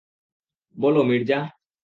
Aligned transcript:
বলো, 0.75 1.01
মির্জা। 1.03 1.39